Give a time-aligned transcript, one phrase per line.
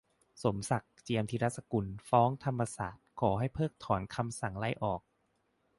[0.43, 5.01] 'สมศักดิ์ เจียมธีรสกุล' ฟ้องธรรมศาสตร์ ขอให้เพิกถอนคำสั่งไล่ออก